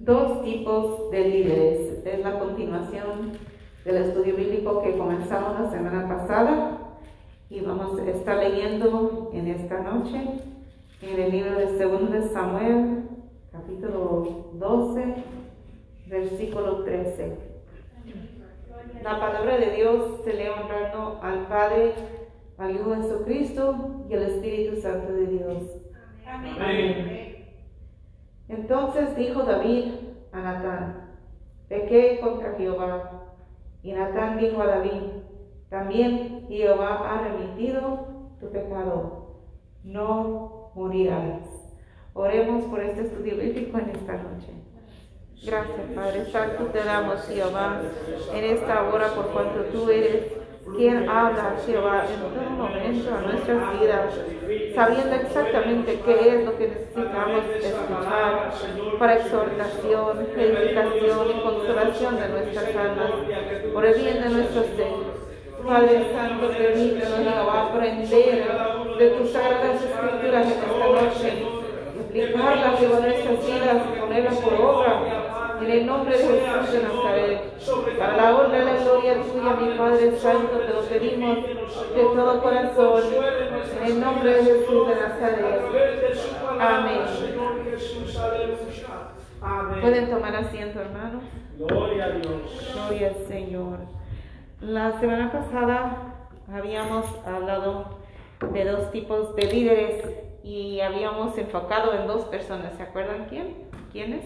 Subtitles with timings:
[0.00, 2.04] Dos tipos de líderes.
[2.04, 3.32] Es la continuación
[3.84, 6.78] del estudio bíblico que comenzamos la semana pasada
[7.48, 10.20] y vamos a estar leyendo en esta noche
[11.00, 13.04] en el libro de 2 de Samuel,
[13.52, 15.14] capítulo 12,
[16.08, 17.36] versículo 13.
[19.04, 21.94] La palabra de Dios se lee honrando al Padre,
[22.58, 25.62] al Hijo Jesucristo y al Espíritu Santo de Dios.
[26.26, 27.27] Amén.
[28.48, 29.92] Entonces dijo David
[30.32, 31.10] a Natán,
[31.68, 33.24] pequé contra Jehová.
[33.82, 35.02] Y Natán dijo a David,
[35.68, 38.06] también Jehová ha remitido
[38.40, 39.42] tu pecado,
[39.84, 41.42] no morirás.
[42.14, 44.52] Oremos por este estudio bíblico en esta noche.
[45.44, 47.80] Gracias, Padre Santo, te damos, Jehová,
[48.34, 50.32] en esta hora por cuanto tú eres
[50.76, 54.14] quien habla, Jehová, en todo momento a nuestras vidas,
[54.78, 58.52] sabiendo exactamente qué es lo que necesitamos escuchar
[58.96, 63.10] para exhortación, edificación y consolación de nuestras almas,
[63.74, 65.18] por el bien de nuestros ser.
[65.66, 68.46] Padre Santo, permítanos, aprender
[69.00, 71.42] de tus sagradas escrituras en esta noche,
[71.96, 78.16] implicarlas en nuestras vidas y ponerlas por obra en el nombre de Jesús Nazaret, para
[78.16, 78.76] la honra y la
[79.54, 83.02] mi Padre Santo, te lo pedimos de todo corazón,
[83.80, 85.62] en el nombre de Jesús de Nazaret.
[86.60, 87.00] Amén.
[89.80, 91.22] Pueden tomar asiento, hermanos.
[91.58, 92.72] Gloria a Dios.
[92.74, 93.78] Gloria al Señor.
[94.60, 96.14] La semana pasada
[96.52, 97.98] habíamos hablado
[98.52, 100.04] de dos tipos de líderes
[100.42, 102.74] y habíamos enfocado en dos personas.
[102.76, 103.68] ¿Se acuerdan quién?
[103.92, 104.24] ¿Quiénes?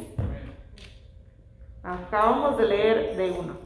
[1.83, 3.57] Acabamos de leer de uno.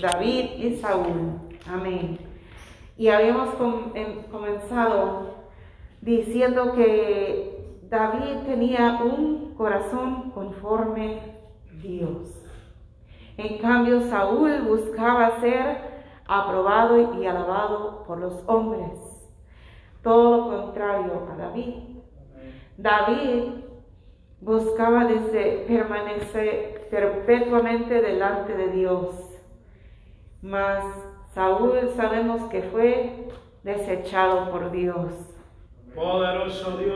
[0.00, 1.40] David y Saúl.
[1.66, 2.18] Amén.
[2.96, 3.50] Y habíamos
[4.30, 5.34] comenzado
[6.00, 12.30] diciendo que David tenía un corazón conforme a Dios.
[13.36, 15.94] En cambio, Saúl buscaba ser
[16.26, 18.98] aprobado y alabado por los hombres.
[20.02, 21.74] Todo lo contrario a David.
[22.76, 23.64] David
[24.40, 29.23] buscaba desde permanecer perpetuamente delante de Dios.
[30.44, 30.84] Mas
[31.32, 33.28] Saúl sabemos que fue
[33.62, 35.10] desechado por Dios.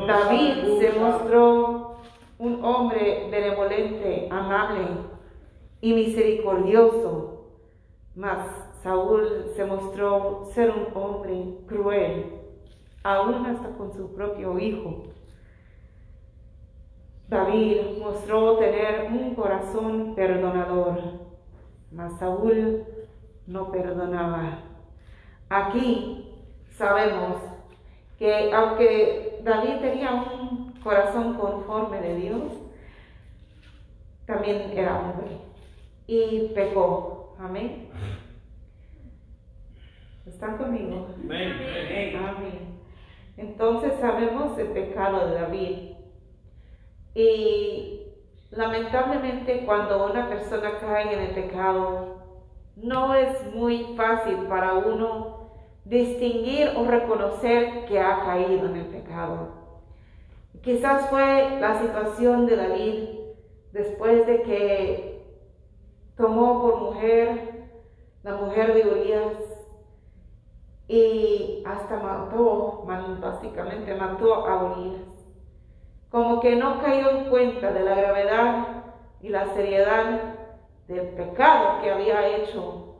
[0.06, 1.96] David se mostró
[2.38, 4.86] un hombre benevolente, amable
[5.80, 7.46] y misericordioso,
[8.14, 8.46] mas
[8.82, 12.34] Saúl se mostró ser un hombre cruel,
[13.02, 15.04] aún hasta con su propio hijo.
[17.28, 21.00] David mostró tener un corazón perdonador,
[21.90, 22.84] mas Saúl
[23.48, 24.60] no perdonaba.
[25.48, 26.32] Aquí
[26.70, 27.36] sabemos
[28.18, 32.52] que aunque David tenía un corazón conforme de Dios,
[34.26, 35.38] también era hombre
[36.06, 37.34] y pecó.
[37.40, 37.88] Amén.
[40.26, 41.08] ¿Están conmigo?
[41.24, 41.52] Amén.
[42.16, 42.78] Amén.
[43.38, 45.78] Entonces sabemos el pecado de David
[47.14, 48.02] y
[48.50, 52.17] lamentablemente cuando una persona cae en el pecado,
[52.82, 55.50] no es muy fácil para uno
[55.84, 59.48] distinguir o reconocer que ha caído en el pecado.
[60.62, 63.08] Quizás fue la situación de David
[63.72, 65.38] después de que
[66.16, 67.58] tomó por mujer
[68.22, 69.34] la mujer de Urias
[70.88, 72.84] y hasta mató,
[73.20, 75.18] básicamente mató a Urias
[76.10, 78.66] como que no cayó en cuenta de la gravedad
[79.20, 80.37] y la seriedad
[80.88, 82.96] del pecado que había hecho,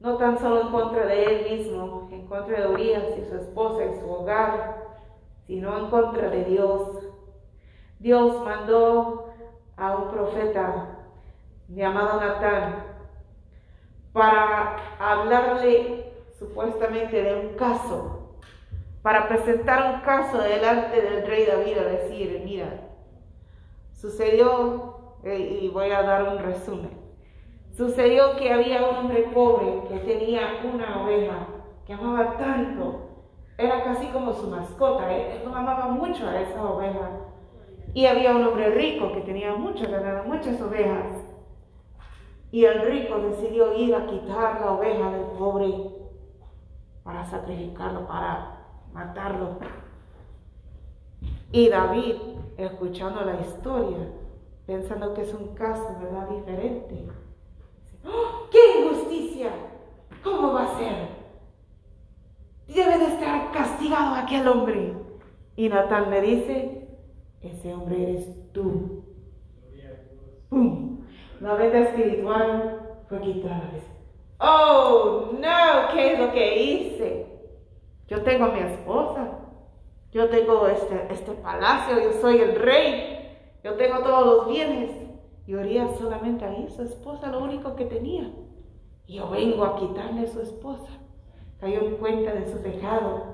[0.00, 3.84] no tan solo en contra de él mismo, en contra de Urias y su esposa
[3.84, 4.82] y su hogar,
[5.46, 7.06] sino en contra de Dios.
[7.98, 9.26] Dios mandó
[9.76, 10.98] a un profeta
[11.68, 12.84] llamado Natán
[14.12, 18.22] para hablarle supuestamente de un caso
[19.02, 22.88] para presentar un caso delante del rey David a decir, mira,
[23.92, 27.01] sucedió, eh, y voy a dar un resumen,
[27.72, 31.46] sucedió que había un hombre pobre que tenía una oveja
[31.86, 33.08] que amaba tanto,
[33.58, 37.10] era casi como su mascota, él amaba mucho a esa oveja.
[37.94, 41.16] Y había un hombre rico que tenía mucho ganado, muchas ovejas.
[42.50, 45.72] Y el rico decidió ir a quitar la oveja del pobre
[47.02, 48.60] para sacrificarlo, para
[48.92, 49.58] matarlo.
[51.50, 52.16] Y David,
[52.56, 54.08] escuchando la historia,
[54.66, 56.28] pensando que es un caso, ¿verdad?
[56.28, 57.08] Diferente.
[58.02, 59.50] Dice, ¡Oh, ¡Qué injusticia!
[60.22, 61.08] ¿Cómo va a ser?
[62.68, 64.94] Debe de estar castigado aquel hombre.
[65.56, 66.88] Y Natán le dice,
[67.42, 69.04] ese hombre eres tú.
[70.48, 71.04] ¡Pum!
[71.40, 73.70] La vida espiritual fue quitada.
[74.38, 77.26] Oh, no, ¿qué es lo que hice?
[78.08, 79.38] Yo tengo a mi esposa.
[80.12, 83.38] Yo tengo este, este palacio, yo soy el rey.
[83.64, 84.90] Yo tengo todos los bienes.
[85.46, 88.30] Y Urias solamente ahí, su esposa, lo único que tenía.
[89.08, 90.90] Yo vengo a quitarle a su esposa.
[91.60, 93.24] Cayó en cuenta de su pecado.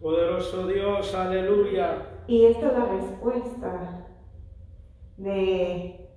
[0.00, 2.22] Poderoso Dios, aleluya.
[2.26, 4.06] Y esta es la respuesta
[5.16, 6.08] de,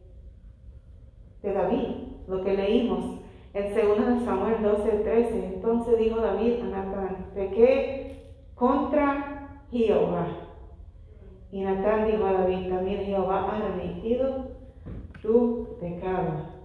[1.42, 1.96] de David,
[2.28, 3.20] lo que leímos
[3.54, 5.46] en 2 Samuel 12, 13.
[5.56, 10.28] Entonces dijo David a Natán, pequé contra Jehová.
[11.52, 14.49] Y Natán dijo a David, también Jehová ha remitido
[15.22, 16.60] tu pecado.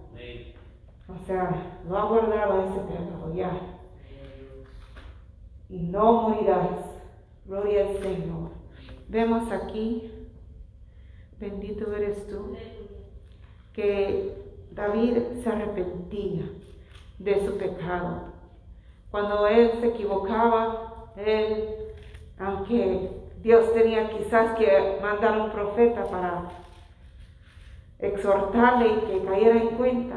[1.07, 3.51] O sea, no ha guardado ese pecado ya.
[5.69, 6.95] Y no morirás.
[7.45, 8.49] Gloria al Señor.
[9.07, 10.11] Vemos aquí,
[11.39, 12.55] bendito eres tú,
[13.71, 14.33] que
[14.71, 16.49] David se arrepentía
[17.19, 18.33] de su pecado.
[19.11, 21.69] Cuando él se equivocaba, él,
[22.39, 23.11] aunque
[23.43, 26.49] Dios tenía quizás que mandar un profeta para
[27.99, 30.15] exhortarle y que cayera en cuenta,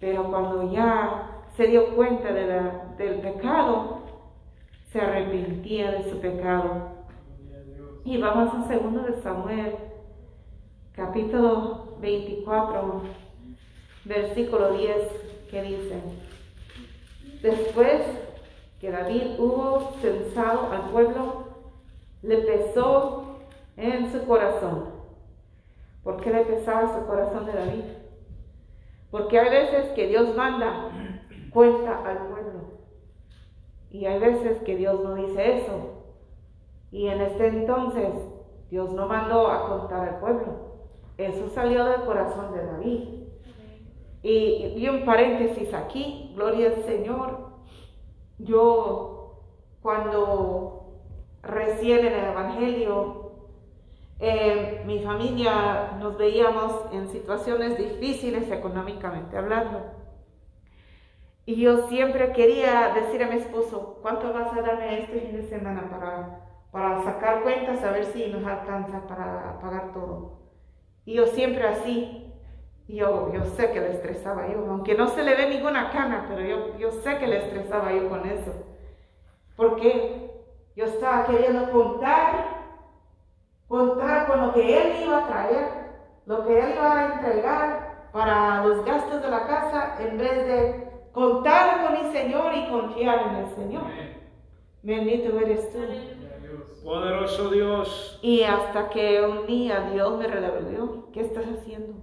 [0.00, 4.00] pero cuando ya se dio cuenta del pecado,
[4.92, 6.96] se arrepentía de su pecado.
[8.04, 9.74] Y vamos a segundo de Samuel,
[10.92, 13.02] capítulo 24,
[14.04, 14.96] versículo 10,
[15.50, 16.00] que dice,
[17.42, 18.02] después
[18.80, 21.46] que David hubo censado al pueblo,
[22.22, 23.38] le pesó
[23.76, 24.95] en su corazón.
[26.06, 27.82] ¿Por qué le pesaba su corazón de David?
[29.10, 30.92] Porque hay veces que Dios manda
[31.50, 32.60] cuenta al pueblo.
[33.90, 36.04] Y hay veces que Dios no dice eso.
[36.92, 38.14] Y en este entonces
[38.70, 40.76] Dios no mandó a contar al pueblo.
[41.18, 43.08] Eso salió del corazón de David.
[44.22, 47.48] Y, y un paréntesis aquí, gloria al Señor.
[48.38, 49.40] Yo
[49.82, 51.00] cuando
[51.42, 53.15] recién en el Evangelio
[54.18, 59.82] eh, mi familia nos veíamos en situaciones difíciles económicamente hablando.
[61.44, 65.48] Y yo siempre quería decir a mi esposo, ¿cuánto vas a darme este fin de
[65.48, 66.40] semana para,
[66.72, 70.40] para sacar cuentas, a ver si nos alcanza para pagar todo?
[71.04, 72.32] Y yo siempre así,
[72.88, 76.40] yo, yo sé que le estresaba yo, aunque no se le ve ninguna cana, pero
[76.40, 78.52] yo, yo sé que le estresaba yo con eso.
[79.56, 80.30] Porque
[80.74, 82.55] yo estaba queriendo contar
[83.68, 85.68] contar con lo que Él iba a traer,
[86.26, 90.90] lo que Él iba a entregar para los gastos de la casa, en vez de
[91.12, 93.84] contar con mi Señor y confiar en el Señor.
[94.82, 95.78] Bendito eres tú.
[96.84, 98.20] Poderoso Dios.
[98.22, 101.94] Y hasta que un día Dios me reveló, ¿qué estás haciendo?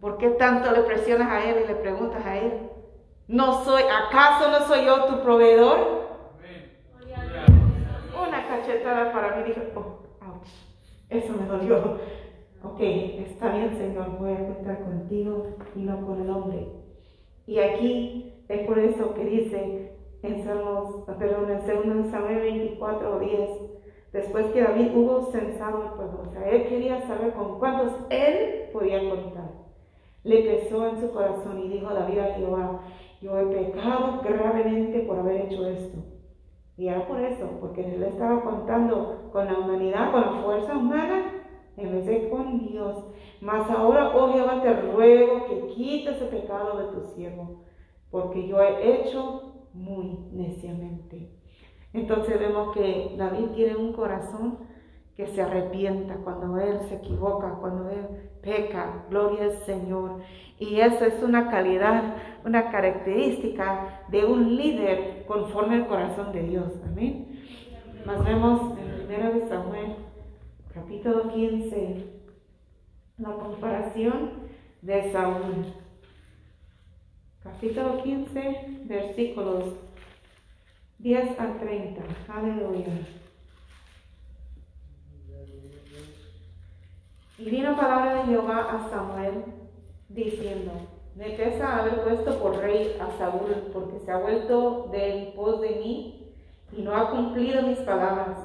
[0.00, 2.70] ¿Por qué tanto le presionas a Él y le preguntas a Él?
[3.28, 6.00] ¿No soy, acaso no soy yo tu proveedor?
[8.20, 9.99] Una cachetada para mí, dije, oh.
[11.10, 11.98] Eso me dolió.
[12.62, 16.68] Ok, está bien, Señor, voy a contar contigo y no con el hombre.
[17.46, 19.92] Y aquí es por eso que dice
[20.22, 23.50] en Salmos, perdón, en 2 Samuel 24, 10,
[24.12, 28.68] después que David hubo censado el pueblo, o sea, él quería saber con cuántos él
[28.72, 29.50] podía contar.
[30.22, 32.82] Le pesó en su corazón y dijo David a Jehová,
[33.22, 36.09] yo he pecado gravemente por haber hecho esto.
[36.80, 41.44] Y era por eso, porque él estaba contando con la humanidad, con la fuerza humana,
[41.76, 43.04] en vez de con Dios.
[43.42, 47.64] Mas ahora, oh Jehová, te ruego que quites el pecado de tu siervo,
[48.10, 51.28] porque yo he hecho muy neciamente.
[51.92, 54.60] Entonces vemos que David tiene un corazón
[55.18, 60.20] que se arrepienta cuando él se equivoca, cuando él peca, gloria al Señor.
[60.60, 66.70] Y eso es una calidad, una característica de un líder conforme al corazón de Dios.
[66.86, 67.42] Amén.
[68.04, 69.96] Más vemos en 1 de Samuel,
[70.74, 72.04] capítulo 15,
[73.16, 74.32] la comparación
[74.82, 75.74] de Saúl.
[77.42, 79.64] Capítulo 15, versículos
[80.98, 82.02] 10 al 30.
[82.28, 82.92] Aleluya.
[87.38, 89.59] Y vino palabra de Jehová a Samuel
[90.10, 90.72] diciendo,
[91.14, 95.70] me pesa haber puesto por rey a Saúl, porque se ha vuelto del pos de
[95.70, 96.34] mí
[96.72, 98.38] y no ha cumplido mis palabras.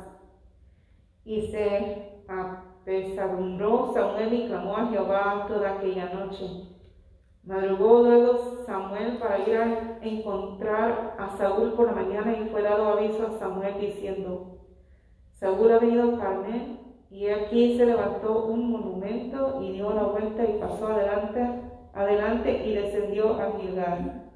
[1.24, 6.46] Y se apesadumbró Samuel y clamó a Jehová toda aquella noche.
[7.44, 12.88] Madrugó luego Samuel para ir a encontrar a Saúl por la mañana y fue dado
[12.88, 14.60] aviso a Samuel diciendo,
[15.34, 16.85] Saúl ha venido a Carmel
[17.16, 21.62] Y aquí se levantó un monumento y dio la vuelta y pasó adelante,
[21.94, 24.30] adelante y descendió a Gilgal.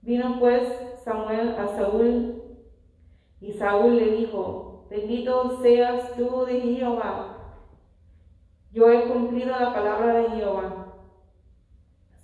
[0.00, 0.62] Vino pues
[1.04, 2.42] Samuel a Saúl
[3.38, 7.36] y Saúl le dijo, bendito seas tú de Jehová.
[8.72, 10.94] Yo he cumplido la palabra de Jehová.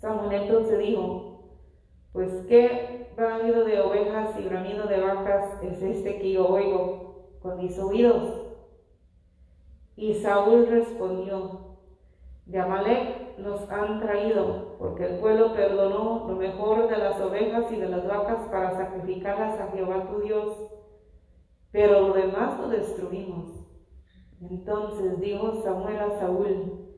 [0.01, 1.59] Samuel entonces dijo,
[2.15, 7.59] pues qué bramido de ovejas y bramido de vacas es este que yo oigo con
[7.59, 8.42] mis oídos.
[9.97, 11.73] Y Saúl respondió,
[12.47, 17.77] de Amalek nos han traído, porque el pueblo perdonó lo mejor de las ovejas y
[17.77, 20.57] de las vacas para sacrificarlas a Jehová tu Dios,
[21.71, 23.63] pero lo demás lo destruimos.
[24.41, 26.89] Entonces dijo Samuel a Saúl,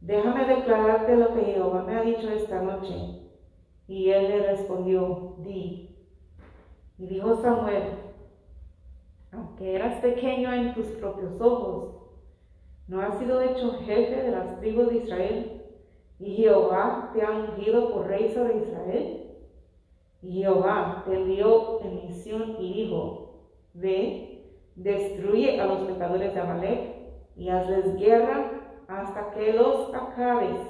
[0.00, 3.22] déjame declararte lo que Jehová me ha dicho esta noche.
[3.88, 5.96] Y él le respondió, di.
[6.98, 7.98] Y dijo Samuel,
[9.32, 11.95] aunque eras pequeño en tus propios ojos,
[12.88, 15.62] ¿No has sido hecho jefe de las tribus de Israel?
[16.20, 19.36] ¿Y Jehová te ha ungido por rey sobre Israel?
[20.22, 26.96] Y Jehová te envió en misión y dijo, ve, destruye a los pecadores de Amalek
[27.36, 28.50] y hazles guerra
[28.86, 30.60] hasta que los acabes.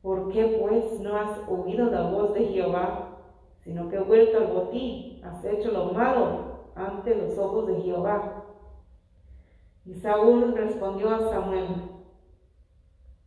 [0.00, 3.18] ¿Por qué pues no has oído la voz de Jehová,
[3.60, 8.43] sino que vuelto al botín has hecho lo malo ante los ojos de Jehová?
[9.86, 11.66] Y Saúl respondió a Samuel,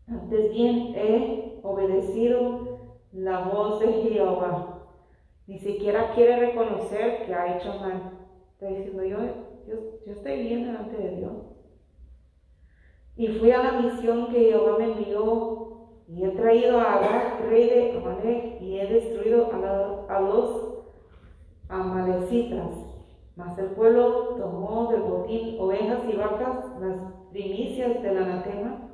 [0.07, 2.79] antes bien he obedecido
[3.11, 4.87] la voz de Jehová.
[5.45, 8.11] Ni siquiera quiere reconocer que ha hecho mal.
[8.53, 9.17] Está diciendo, yo,
[9.67, 11.33] yo, estoy bien delante de Dios.
[13.15, 15.67] Y fui a la misión que Jehová me envió
[16.07, 20.85] y he traído a Agag, rey de Amalek, y he destruido a, a los
[21.69, 22.86] amalecitas
[23.37, 28.89] mas el pueblo tomó del botín ovejas y vacas, las primicias del anatema,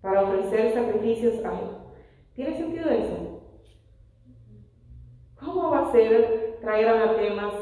[0.00, 1.68] para ofrecer sacrificios a él.
[2.34, 3.42] ¿Tiene sentido eso?
[5.40, 7.54] ¿Cómo va a ser traer anatemas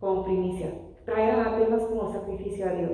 [0.00, 0.72] como primicia?
[1.04, 2.90] Traer anatemas como sacrificio a Dios.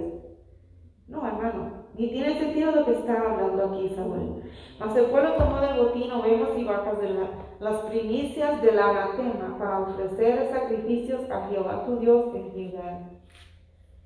[1.09, 4.43] No, hermano, ni tiene sentido lo que está hablando aquí Samuel.
[4.79, 9.57] Mas el pueblo tomó del botín ovejas y vacas de la las primicias del anatema
[9.59, 13.11] para ofrecer sacrificios a Jehová tu Dios en Gilgal.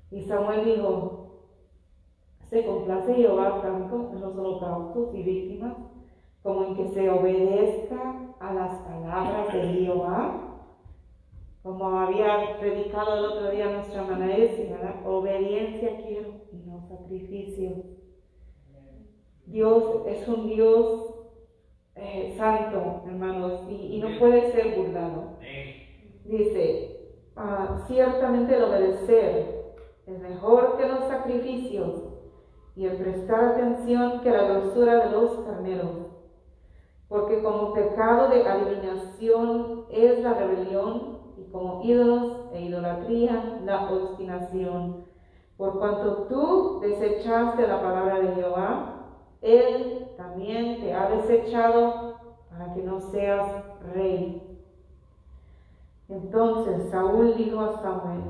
[0.09, 1.27] Y Samuel dijo,
[2.49, 5.73] se complace Jehová tanto en los holocaustos y víctimas
[6.43, 10.47] como en que se obedezca a las palabras de Jehová.
[11.63, 16.40] Como había predicado el otro día nuestra la obediencia quiero y no
[16.97, 17.83] sacrificio.
[19.45, 21.15] Dios es un Dios
[21.95, 25.37] eh, santo, hermanos, y, no puede ser burlado.
[26.25, 32.03] Dice, ah, ciertamente el obedecer es mejor que los sacrificios
[32.75, 36.07] y el prestar atención que la dulzura de los carneros.
[37.09, 45.10] Porque como pecado de adivinación es la rebelión y como ídolos e idolatría la obstinación.
[45.61, 48.95] Por cuanto tú desechaste la palabra de Jehová,
[49.43, 52.15] él también te ha desechado
[52.49, 53.63] para que no seas
[53.93, 54.59] rey.
[56.09, 58.23] Entonces Saúl dijo a Samuel,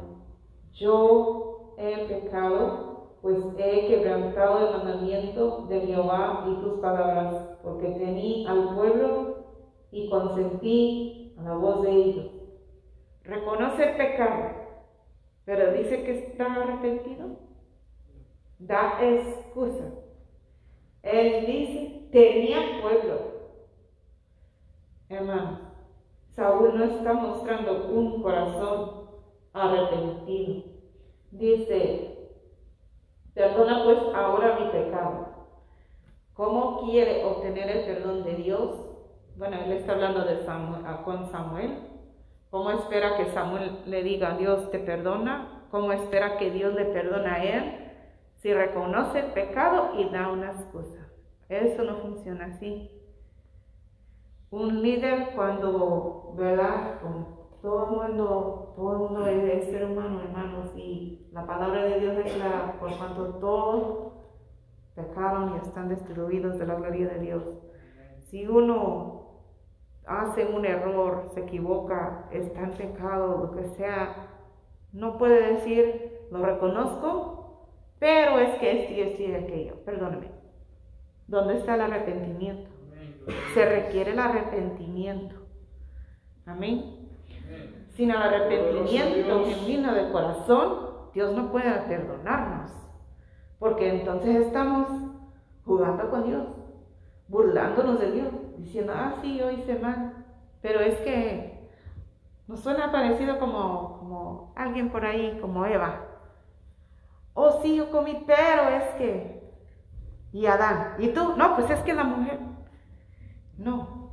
[0.73, 8.45] yo he pecado, pues he quebrantado el mandamiento de Jehová y tus palabras, porque temí
[8.45, 9.45] al pueblo
[9.89, 12.25] y consentí a la voz de ellos.
[13.23, 14.60] Reconoce el pecado,
[15.45, 17.38] pero dice que está arrepentido.
[18.60, 19.91] Da excusa.
[21.01, 23.31] Él dice, tenía pueblo.
[25.10, 25.60] Hermano,
[26.29, 29.10] Saúl no está mostrando un corazón
[29.53, 30.63] arrepentido.
[31.31, 32.29] Dice,
[33.33, 35.27] perdona pues ahora mi pecado.
[36.33, 38.91] ¿Cómo quiere obtener el perdón de Dios?
[39.38, 41.90] Bueno, él está hablando de Samuel, con Samuel.
[42.51, 45.65] ¿Cómo espera que Samuel le diga, Dios te perdona?
[45.72, 47.81] ¿Cómo espera que Dios le perdona a él?
[48.41, 51.08] si reconoce el pecado y da una excusa.
[51.48, 52.89] Eso no funciona así.
[54.50, 57.00] Un líder cuando, ¿verdad?
[57.62, 62.17] todo el mundo, todo el mundo es ser humano, hermanos, y la palabra de Dios
[62.25, 64.13] es clara, por cuanto todos
[64.96, 67.43] pecaron y están destruidos de la gloria de Dios.
[68.29, 69.20] Si uno
[70.05, 74.27] hace un error, se equivoca, está en pecado, lo que sea,
[74.91, 77.67] no puede decir, lo reconozco,
[78.00, 79.75] pero es que esto y esto y aquello.
[79.86, 80.31] Perdóneme.
[81.27, 82.70] ¿Dónde está el arrepentimiento?
[83.53, 85.36] Se requiere el arrepentimiento.
[86.46, 87.10] Amén.
[87.91, 92.72] Sin el arrepentimiento genuino de corazón, Dios no puede perdonarnos.
[93.60, 94.88] Porque entonces estamos
[95.63, 96.48] jugando con Dios,
[97.27, 98.27] burlándonos de Dios,
[98.63, 100.25] diciendo, ah, sí, yo hice mal.
[100.61, 101.69] Pero es que
[102.47, 106.07] nos suena parecido como, como alguien por ahí, como Eva.
[107.33, 109.41] Oh, sí, yo comí, pero es que...
[110.33, 110.95] Y Adán.
[110.99, 111.35] ¿Y tú?
[111.37, 112.39] No, pues es que la mujer.
[113.57, 114.11] No.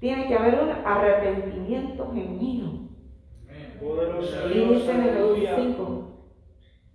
[0.00, 2.88] Tiene que haber un arrepentimiento genuino.
[4.52, 6.08] Y dice en el 25.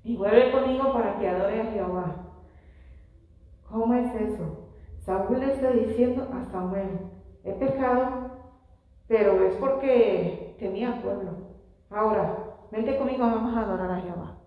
[0.03, 2.15] Y vuelve conmigo para que adore a Jehová.
[3.69, 4.62] ¿Cómo es eso?
[5.05, 7.00] Saúl le está diciendo a Samuel,
[7.43, 8.31] he pecado,
[9.07, 11.31] pero es porque tenía pueblo.
[11.89, 12.38] Ahora,
[12.72, 14.38] vente conmigo, vamos a adorar a Jehová.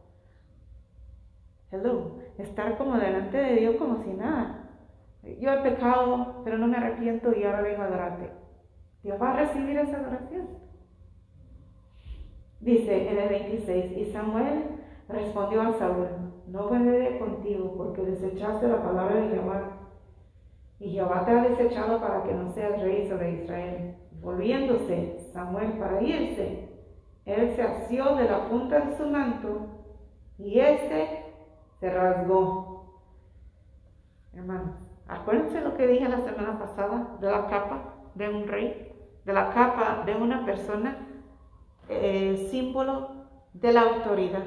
[1.71, 4.71] Hello, estar como delante de Dios como si nada.
[5.39, 8.31] Yo he pecado, pero no me arrepiento y ahora vengo a adorarte.
[9.03, 10.49] Dios va a recibir esa adoración.
[12.61, 14.65] Dice en el 26, y Samuel
[15.07, 16.09] respondió a Saúl,
[16.47, 19.76] no volveré contigo porque desechaste la palabra de Jehová.
[20.79, 23.97] Y Jehová te ha desechado para que no seas rey sobre Israel.
[24.21, 26.69] Volviéndose Samuel para irse,
[27.25, 29.67] él se asió de la punta de su manto
[30.39, 31.25] y éste
[31.81, 33.01] se rasgó.
[34.35, 34.77] Hermanos,
[35.09, 38.93] acuérdense lo que dije la semana pasada de la capa de un rey,
[39.25, 40.97] de la capa de una persona,
[41.89, 43.11] eh, símbolo
[43.55, 44.45] de la autoridad.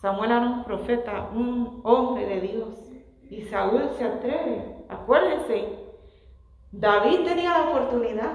[0.00, 2.92] Samuel era un profeta, un hombre de Dios.
[3.30, 4.73] Y Saúl se atreve.
[4.88, 5.78] Acuérdense,
[6.72, 8.32] David tenía la oportunidad.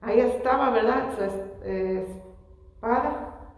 [0.00, 1.14] Ahí estaba, ¿verdad?
[1.16, 1.22] Su
[1.64, 2.06] eh,
[2.74, 3.52] espada,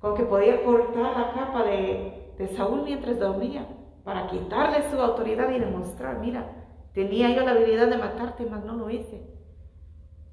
[0.00, 2.12] con que podía cortar la capa de,
[2.56, 3.66] Saúl mientras dormía,
[4.04, 6.46] para quitarle su autoridad y demostrar, mira,
[6.92, 9.26] tenía yo la habilidad de matarte, mas no lo hice.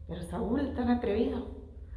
[0.08, 1.48] Pero Saúl, tan atrevido,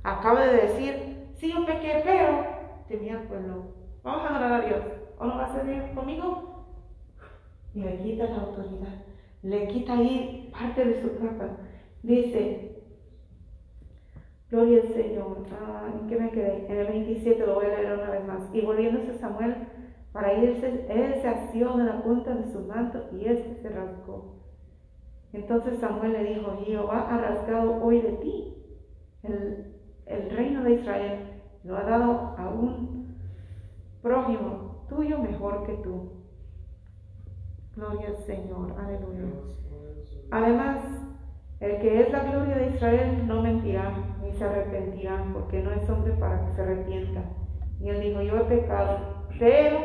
[0.05, 2.47] acaba de decir, sí, yo pequé, pero
[2.88, 3.76] tenía el pueblo
[4.07, 4.85] Vamos a adorar a Dios.
[5.19, 6.64] ¿O no va a Dios conmigo?
[7.75, 9.06] Y le quita la autoridad.
[9.47, 11.57] Le quita ahí parte de su capa.
[12.03, 12.83] Dice,
[14.51, 15.47] Gloria al Señor.
[15.53, 16.66] Ah, ¿En qué me quedé?
[16.68, 18.42] En el 27 lo voy a leer una vez más.
[18.53, 19.55] Y volviéndose Samuel
[20.12, 24.35] para irse, él se asió de la punta de su manto y este se rasgó.
[25.33, 28.55] Entonces Samuel le dijo, Jehová ha rasgado hoy de ti
[29.23, 31.40] el, el reino de Israel.
[31.62, 33.14] Lo ha dado a un
[34.03, 36.15] prójimo tuyo mejor que tú.
[37.77, 39.29] Gloria al Señor, aleluya.
[40.31, 40.79] Además,
[41.61, 45.89] el que es la gloria de Israel no mentirá ni se arrepentirá, porque no es
[45.91, 47.21] hombre para que se arrepienta.
[47.79, 49.79] Y él dijo, yo he pecado, pero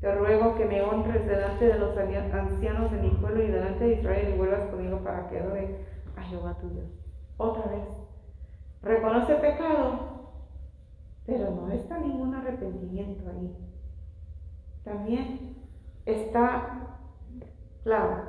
[0.00, 3.94] te ruego que me honres delante de los ancianos de mi pueblo y delante de
[3.94, 5.76] Israel y vuelvas conmigo para que adore
[6.16, 6.90] a Jehová tu Dios.
[7.36, 7.86] Otra vez,
[8.82, 10.32] reconoce pecado,
[11.26, 13.56] pero no está ningún arrepentimiento ahí.
[14.82, 15.61] También
[16.06, 16.98] está,
[17.82, 18.24] claro,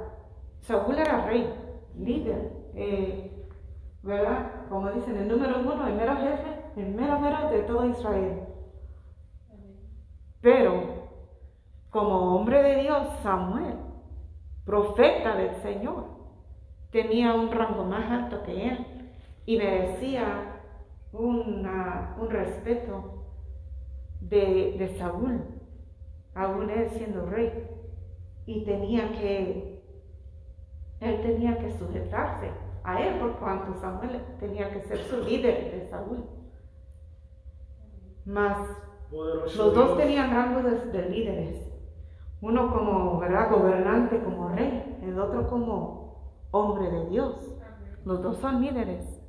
[0.62, 1.54] Saúl era rey,
[1.98, 3.48] líder, eh,
[4.02, 4.68] ¿verdad?
[4.70, 8.44] Como dicen, el número uno, el mero jefe, el mero mero de todo Israel.
[10.42, 11.10] Pero,
[11.90, 13.76] como hombre de Dios, Samuel,
[14.66, 16.06] profeta del Señor,
[16.92, 18.86] tenía un rango más alto que él
[19.46, 20.62] y merecía
[21.12, 23.24] un respeto
[24.22, 25.42] de, de Saúl,
[26.36, 27.68] aún él siendo rey,
[28.46, 29.82] y tenía que,
[31.00, 32.52] él tenía que sujetarse
[32.84, 36.26] a él por cuanto Samuel tenía que ser su líder de Saúl.
[38.26, 38.58] Mas
[39.12, 41.72] los dos tenían rango de, de, líderes,
[42.42, 43.52] uno como ¿verdad?
[43.52, 47.56] gobernante, como rey, el otro como hombre de Dios.
[48.06, 49.20] Los dos son líderes.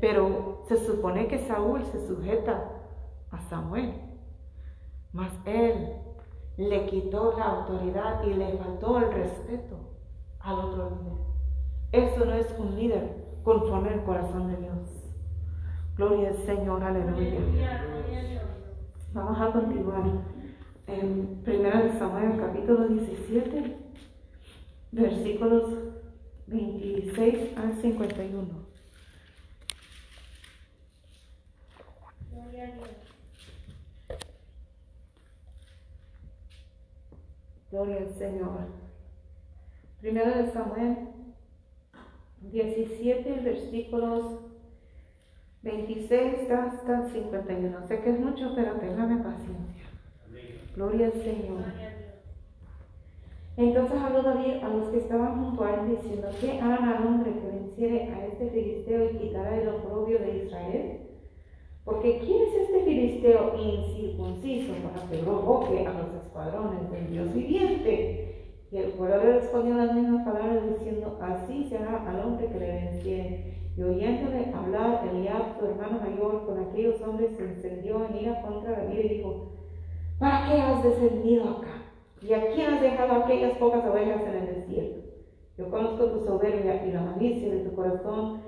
[0.00, 2.70] Pero se supone que Saúl se sujeta
[3.30, 3.94] a Samuel,
[5.12, 5.96] mas él
[6.58, 9.78] le quitó la autoridad y le faltó el respeto
[10.40, 12.08] al otro líder.
[12.10, 15.04] Eso no es un líder conforme al corazón de Dios.
[15.96, 17.84] Gloria al Señor, aleluya.
[19.12, 20.02] Vamos a continuar
[20.88, 23.76] en 1 Samuel capítulo 17,
[24.90, 25.74] versículos
[26.48, 28.48] 26 al 51.
[32.32, 32.74] Gloria
[37.76, 38.66] al Señor.
[40.00, 40.96] Primero de Samuel
[42.40, 44.40] 17, versículos
[45.62, 47.86] 26 hasta 51.
[47.86, 49.84] Sé que es mucho, pero téngame paciencia.
[50.74, 51.64] Gloria al Señor.
[53.58, 57.32] Entonces habló David a los que estaban junto a él diciendo, ¿qué harán al hombre
[57.32, 61.07] que venciere a este filisteo y quitará el oprobio de Israel?
[61.88, 68.58] Porque ¿quién es este filisteo incircunciso para que provoque a los escuadrones del Dios viviente?
[68.70, 72.66] Y el pueblo le respondió las mismas palabras diciendo, así será al hombre que le
[72.66, 73.54] venciere.
[73.74, 78.72] Y oyéndole hablar, Eliab, su hermano mayor, con aquellos hombres se encendió en ira contra
[78.72, 79.52] David y dijo,
[80.18, 81.84] ¿para qué has descendido acá?
[82.20, 85.08] ¿Y a quién has dejado aquellas pocas ovejas en el desierto?
[85.56, 88.42] Yo conozco tu soberbia y la malicia de tu corazón,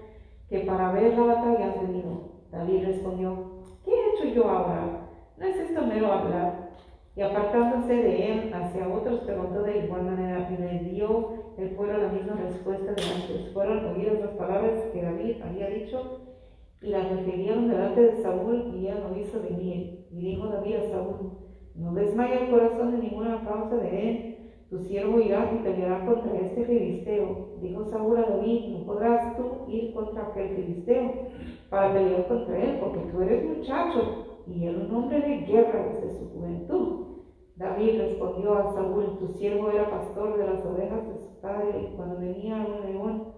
[0.51, 2.30] que para ver la batalla has venido.
[2.53, 3.37] David respondió,
[3.85, 5.09] ¿qué he hecho yo ahora?
[5.37, 6.71] ¿No es esto mero hablar?
[7.17, 11.99] Y apartándose de él hacia otros, preguntó de igual manera y le dio el pueblo
[11.99, 13.53] la misma respuesta de antes.
[13.53, 16.21] Fueron oídas las palabras que David había dicho
[16.83, 20.07] y las refirieron delante de Saúl y él lo hizo venir.
[20.11, 21.33] Y dijo David a Saúl,
[21.75, 24.37] no desmaya el corazón de ninguna causa de él.
[24.71, 27.59] Tu siervo irá y peleará contra este filisteo.
[27.61, 31.13] Dijo Saúl a David, no podrás tú ir contra aquel filisteo
[31.71, 36.19] para pelear contra él, porque tú eres muchacho y él un hombre de guerra desde
[36.19, 37.07] su juventud.
[37.57, 41.97] David respondió a Saúl, tu siervo era pastor de las ovejas de su padre, y
[41.97, 43.35] cuando venía un león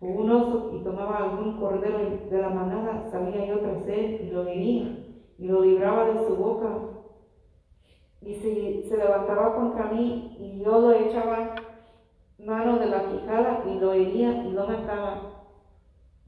[0.00, 1.98] o un oso y tomaba algún cordero
[2.30, 5.04] de la manada, salía yo tras él y lo hería
[5.38, 6.96] y lo libraba de su boca
[8.22, 11.54] y si se levantaba contra mí y yo lo echaba
[12.38, 15.35] mano de la quijada y lo hería y lo mataba.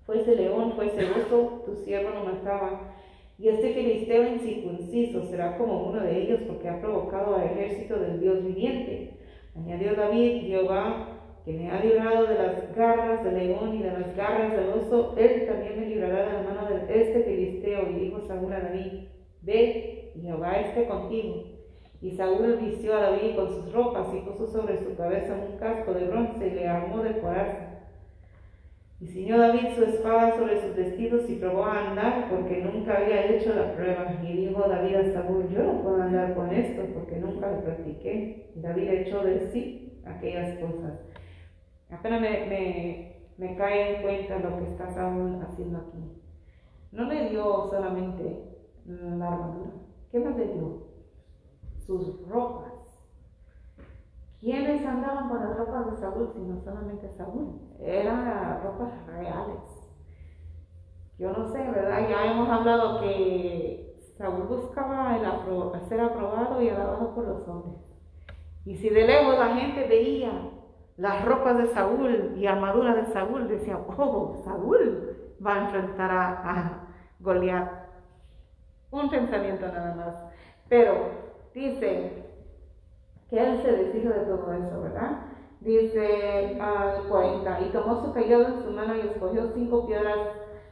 [0.08, 2.94] Fuese león, fuese oso, tu siervo lo mataba.
[3.38, 8.18] Y este filisteo incircunciso será como uno de ellos porque ha provocado al ejército del
[8.18, 9.18] Dios viviente.
[9.54, 11.08] Añadió David, Jehová,
[11.44, 15.14] que me ha librado de las garras del león y de las garras del oso,
[15.18, 17.90] él también me librará de la mano de este filisteo.
[17.90, 19.08] Y dijo Saúl a David,
[19.42, 21.44] ve, Jehová esté contigo.
[22.00, 25.92] Y Saúl vistió a David con sus ropas y puso sobre su cabeza un casco
[25.92, 27.67] de bronce y le armó de coraza.
[29.00, 33.26] Y ciñó David su espada sobre sus vestidos y probó a andar porque nunca había
[33.26, 34.18] hecho la prueba.
[34.22, 38.50] Y dijo David a Saúl, yo no puedo andar con esto porque nunca lo practiqué.
[38.56, 41.00] Y David echó de sí aquellas cosas.
[41.90, 46.20] Apenas me, me, me cae en cuenta lo que está Saúl haciendo aquí.
[46.90, 48.42] No le dio solamente
[48.84, 49.70] la armadura.
[50.10, 50.88] ¿Qué más le dio?
[51.88, 53.00] sus ropas.
[54.40, 57.60] ¿Quiénes andaban con las ropas de Saúl sino solamente Saúl?
[57.80, 59.62] Eran ropas reales.
[61.18, 62.08] Yo no sé, ¿verdad?
[62.08, 67.80] Ya hemos hablado que Saúl buscaba el ser aprobado y alabado por los hombres.
[68.64, 70.50] Y si de lejos la gente veía
[70.96, 76.30] las ropas de Saúl y armadura de Saúl, decía, oh, Saúl va a enfrentar a,
[76.50, 76.88] a
[77.20, 77.70] Goliat.
[78.90, 80.14] Un pensamiento nada más.
[80.68, 82.24] Pero Dice
[83.28, 85.22] que él se deshizo de todo eso, ¿verdad?
[85.60, 90.18] Dice al 40, y tomó su callado en su mano y escogió cinco piedras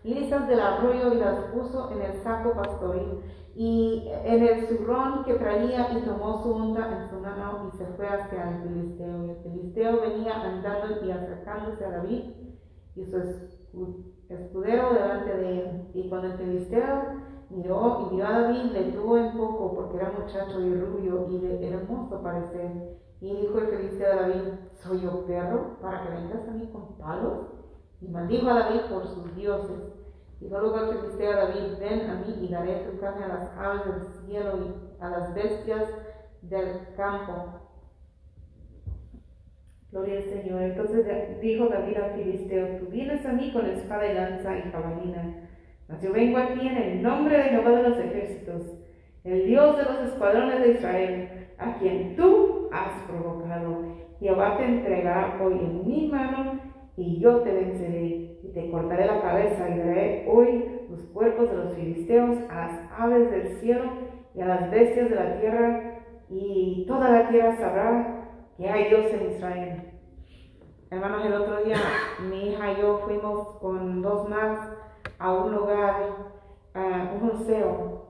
[0.05, 3.21] lisas del arroyo y las puso en el saco pastoril
[3.57, 7.87] y en el zurrón que traía y tomó su onda en su mano y se
[7.87, 9.25] fue hacia el filisteo.
[9.25, 12.23] Y el filisteo venía andando y acercándose a David
[12.95, 13.17] y su
[14.29, 15.91] escudero delante de él.
[15.95, 17.03] Y cuando el filisteo
[17.49, 21.39] miró y vio a David, le tuvo en poco porque era muchacho y rubio y
[21.39, 22.99] de hermoso parecer.
[23.21, 26.97] Y dijo el filisteo a David, ¿soy yo perro para que vengas a mí con
[26.99, 27.47] palos?
[28.01, 29.95] Y maldijo a David por sus dioses.
[30.41, 33.51] Dijo luego el filisteo a David, ven a mí y daré tu carne a las
[33.57, 35.89] aves del cielo y a las bestias
[36.43, 37.61] del campo.
[39.91, 40.63] Gloria al Señor.
[40.63, 45.47] Entonces dijo David al filisteo, tú vienes a mí con espada y lanza y jabalina
[45.89, 48.63] mas yo vengo aquí en el nombre de Jehová de los ejércitos,
[49.25, 53.85] el Dios de los escuadrones de Israel, a quien tú has provocado.
[54.21, 56.61] Jehová te entregará hoy en mi mano
[56.97, 61.57] y yo te venceré y te cortaré la cabeza y daré hoy los cuerpos de
[61.57, 63.85] los filisteos a las aves del cielo
[64.35, 66.01] y a las bestias de la tierra
[66.31, 69.83] y toda la tierra sabrá que hay Dios en Israel.
[70.91, 71.77] Hermanos, el otro día
[72.29, 74.71] mi hija y yo fuimos con dos más
[75.19, 75.97] a un lugar,
[76.75, 78.07] a un museo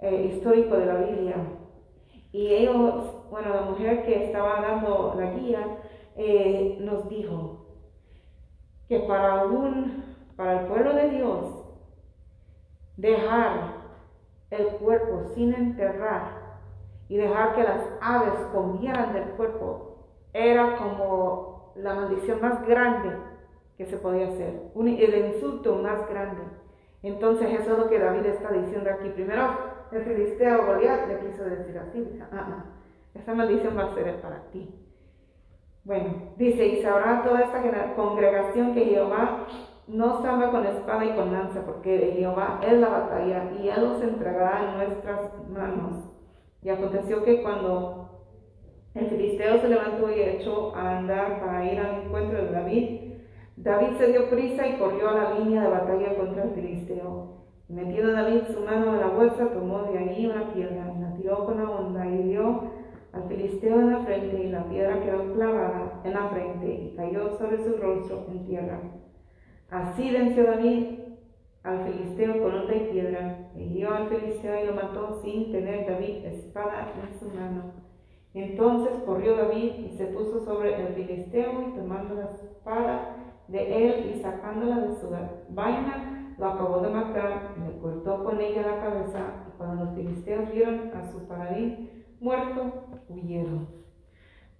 [0.00, 1.36] eh, histórico de la Biblia.
[2.32, 5.78] Y ellos, bueno, la mujer que estaba dando la guía
[6.16, 7.66] eh, nos dijo
[8.88, 10.04] que para, un,
[10.36, 11.64] para el pueblo de Dios,
[12.96, 13.80] dejar
[14.50, 16.58] el cuerpo sin enterrar
[17.08, 23.10] y dejar que las aves comieran del cuerpo era como la maldición más grande
[23.78, 26.42] que se podía hacer, un, el insulto más grande.
[27.02, 29.08] Entonces eso es lo que David está diciendo aquí.
[29.08, 29.56] Primero
[29.90, 32.64] el filisteo Goliat le quiso decir así, ah, ah,
[33.14, 34.68] esa maldición va a ser para ti.
[35.84, 39.46] Bueno, dice, y sabrá toda esta congregación que Jehová
[39.88, 44.02] no salva con espada y con lanza, porque Jehová es la batalla y Él los
[44.02, 46.10] entregará en nuestras manos.
[46.62, 48.10] Y aconteció que cuando
[48.94, 53.00] el filisteo se levantó y echó a andar para ir al encuentro de David,
[53.56, 57.40] David se dio prisa y corrió a la línea de batalla contra el filisteo.
[57.68, 61.62] Metiendo David su mano en la bolsa, tomó de ahí una piedra la tiró con
[61.62, 62.79] la onda y dio
[63.20, 67.36] al filisteo en la frente y la piedra quedó clavada en la frente y cayó
[67.36, 68.80] sobre su rostro en tierra.
[69.70, 70.98] Así venció David
[71.62, 75.86] al filisteo con onda y piedra, y dio al filisteo y lo mató sin tener
[75.86, 77.72] David espada en su mano.
[78.32, 83.16] Entonces corrió David y se puso sobre el filisteo y tomando la espada
[83.48, 85.10] de él y sacándola de su
[85.50, 90.50] vaina, lo acabó de matar, le cortó con ella la cabeza, y cuando los filisteos
[90.50, 93.68] vieron a su paladín muerto, huyeron.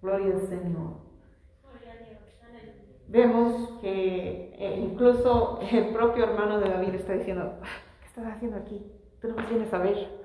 [0.03, 1.11] Gloria al Señor
[3.11, 7.67] vemos que eh, incluso el propio hermano de David está diciendo, ah,
[8.01, 8.87] ¿qué estás haciendo aquí?
[9.21, 10.21] Tú no vienes a ver.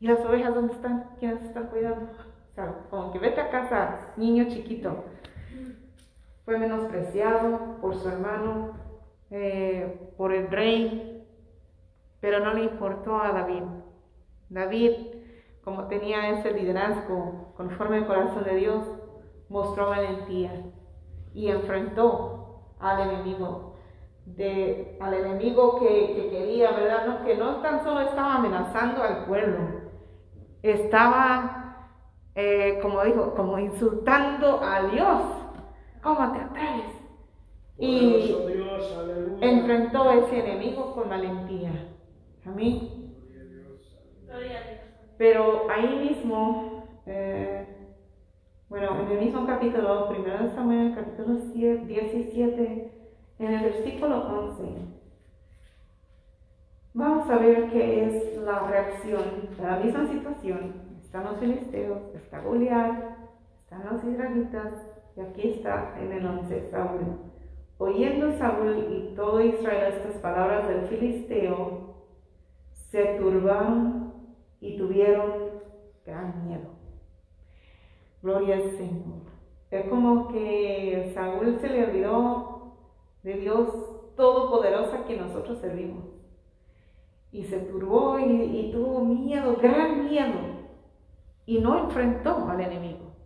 [0.00, 1.10] ¿Y las ovejas dónde están?
[1.20, 2.10] ¿Quiénes están cuidando?
[2.50, 5.04] O sea, como que vete a casa, niño chiquito.
[6.44, 8.76] Fue menospreciado por su hermano,
[9.30, 11.24] eh, por el rey,
[12.20, 13.62] pero no le importó a David.
[14.50, 14.92] David,
[15.64, 18.84] como tenía ese liderazgo conforme al corazón de Dios,
[19.48, 20.52] mostró valentía
[21.34, 23.76] y enfrentó al enemigo,
[24.26, 27.06] de, al enemigo que, quería, ¿verdad?
[27.06, 29.58] No, que no tan solo estaba amenazando al pueblo,
[30.62, 31.88] estaba,
[32.34, 35.22] eh, como dijo, como insultando a Dios.
[36.02, 37.02] ¿Cómo te atreves?
[37.78, 38.36] Y
[39.40, 41.70] enfrentó a ese enemigo con valentía.
[42.44, 43.01] Amén.
[45.22, 47.64] Pero ahí mismo, eh,
[48.68, 52.92] bueno, en el mismo capítulo, primero de Samuel, capítulo 17,
[53.38, 54.64] en el versículo 11,
[56.92, 59.22] vamos a ver qué es la reacción
[59.56, 60.74] de la misma situación.
[61.00, 63.16] Están los filisteos, está Goliat,
[63.58, 64.72] están los israelitas,
[65.16, 67.20] y aquí está en el 11 Saúl.
[67.78, 71.94] Oyendo Saúl y todo Israel estas palabras del filisteo,
[72.90, 74.01] se turbaron
[74.62, 75.50] y tuvieron
[76.06, 76.70] gran miedo.
[78.22, 79.22] Gloria al Señor.
[79.70, 82.76] Es como que Saúl se le olvidó
[83.24, 86.04] de Dios todopoderosa que nosotros servimos.
[87.32, 90.38] Y se turbó y, tuvo miedo, gran miedo.
[91.44, 93.16] Y no enfrentó al enemigo.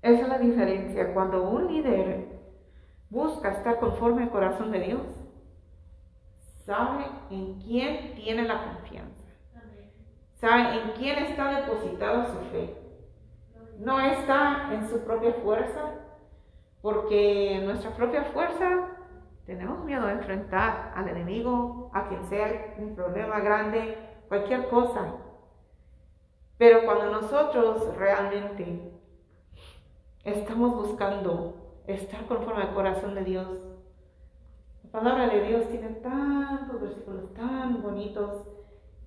[0.00, 1.12] Esa es la diferencia.
[1.12, 2.28] Cuando un líder
[3.10, 5.02] busca estar conforme al corazón de Dios,
[6.64, 9.21] sabe en quién tiene la confianza.
[10.42, 12.76] Sabe en quién está depositada su fe
[13.78, 15.94] no está en su propia fuerza,
[16.80, 18.88] porque en nuestra propia fuerza
[19.46, 25.14] tenemos miedo de enfrentar al enemigo, a quien sea un problema grande, cualquier cosa.
[26.58, 28.92] Pero cuando nosotros realmente
[30.24, 33.46] estamos buscando estar conforme al corazón de Dios,
[34.82, 38.48] la palabra de Dios tiene tantos versículos tan bonitos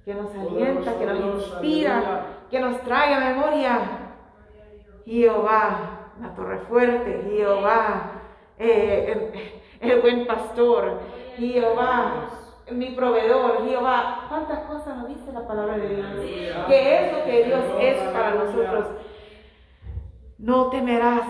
[0.05, 3.79] que nos alienta, que nos inspira, que nos trae a memoria
[5.03, 8.21] Jehová, la torre fuerte, Jehová,
[8.59, 9.33] eh,
[9.81, 10.99] el, buen pastor,
[11.37, 12.29] Jehová,
[12.71, 14.25] mi proveedor, Jehová.
[14.29, 16.07] ¿Cuántas cosas nos dice la palabra de Dios?
[16.67, 18.85] ¿Qué es lo que Dios es para nosotros?
[20.37, 21.27] No temerás,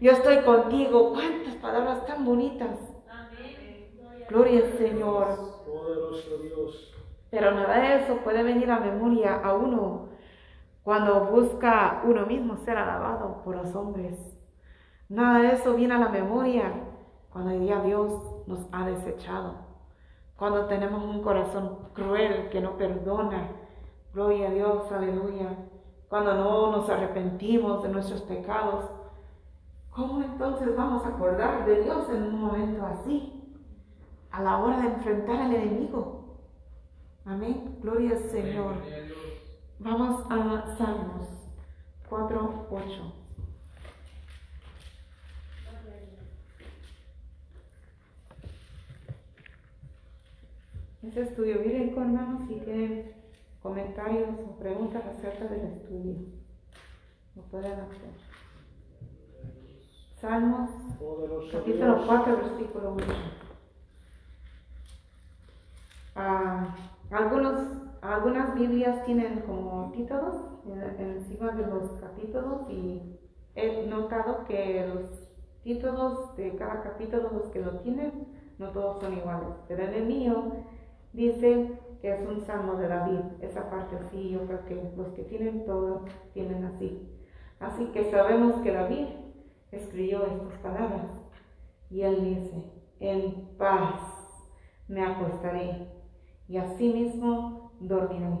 [0.00, 1.14] yo estoy contigo.
[1.14, 2.78] ¿Cuántas palabras tan bonitas?
[4.28, 5.58] Gloria al Señor.
[7.30, 10.08] Pero nada de eso puede venir a memoria a uno
[10.82, 14.18] cuando busca uno mismo ser alabado por los hombres.
[15.10, 16.72] Nada de eso viene a la memoria
[17.30, 18.10] cuando ya Dios
[18.46, 19.54] nos ha desechado.
[20.38, 23.50] Cuando tenemos un corazón cruel que no perdona.
[24.14, 25.56] Gloria a Dios, aleluya.
[26.08, 28.90] Cuando no nos arrepentimos de nuestros pecados.
[29.90, 33.54] ¿Cómo entonces vamos a acordar de Dios en un momento así?
[34.30, 36.17] A la hora de enfrentar al enemigo.
[37.28, 37.76] Amén.
[37.82, 38.76] Gloria al Señor.
[39.80, 41.28] Vamos a Salmos
[42.08, 43.12] 4, 8.
[51.02, 53.12] Ese estudio bíblico, hermanos, si tienen
[53.62, 56.14] comentarios o preguntas acerca del estudio,
[57.36, 58.10] lo pueden hacer.
[60.18, 60.70] Salmos,
[61.52, 63.04] capítulo 4, versículo 1.
[66.16, 66.74] Ah,
[67.10, 70.36] algunos algunas Biblias tienen como títulos
[70.98, 73.18] encima de los capítulos y
[73.54, 75.28] he notado que los
[75.62, 79.56] títulos de cada capítulo, los que lo tienen, no todos son iguales.
[79.66, 80.52] Pero en el mío
[81.12, 83.20] dice que es un salmo de David.
[83.40, 87.08] Esa parte sí, yo creo que los que tienen todo tienen así.
[87.58, 89.06] Así que sabemos que David
[89.72, 91.12] escribió estas palabras.
[91.90, 92.62] Y él dice,
[93.00, 94.00] en paz
[94.86, 95.97] me acostaré
[96.48, 98.38] y asimismo dormiré,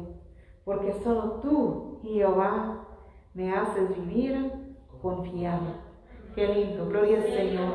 [0.64, 2.86] porque solo tú, Jehová,
[3.34, 5.88] me haces vivir confiado.
[6.34, 7.74] Qué lindo, gloria al Señor.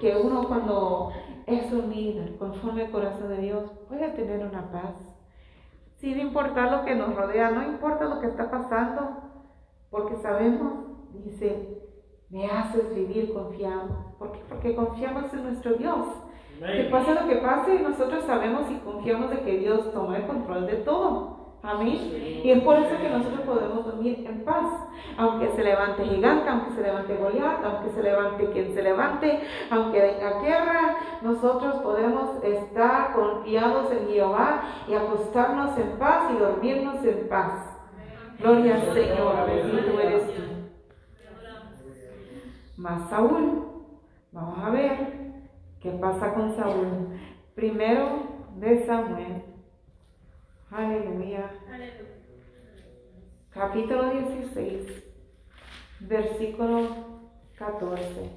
[0.00, 1.12] Que uno cuando
[1.46, 4.94] es unido conforme al corazón de Dios puede tener una paz.
[5.96, 9.22] Sin importar lo que nos rodea, no importa lo que está pasando,
[9.90, 11.82] porque sabemos, dice,
[12.30, 14.14] me haces vivir confiado.
[14.18, 14.40] ¿Por qué?
[14.48, 16.06] Porque confiamos en nuestro Dios.
[16.60, 20.66] Que pase lo que pase, nosotros sabemos y confiamos de que Dios toma el control
[20.66, 21.44] de todo.
[21.64, 21.96] Amén.
[22.44, 24.66] Y es por eso que nosotros podemos dormir en paz.
[25.16, 29.40] Aunque se levante gigante, aunque se levante Goliat, aunque se levante quien se levante,
[29.70, 37.02] aunque venga guerra, nosotros podemos estar confiados en Jehová y acostarnos en paz y dormirnos
[37.02, 37.78] en paz.
[38.38, 40.42] Gloria al Señor, bendito eres tú.
[42.76, 43.64] Más Saúl,
[44.32, 45.23] vamos a ver
[45.84, 47.20] qué pasa con Saúl.
[47.54, 48.22] Primero
[48.56, 49.42] de Samuel
[50.70, 51.50] Aleluya.
[53.50, 55.04] Capítulo 16,
[56.00, 56.88] versículo
[57.58, 58.30] 14.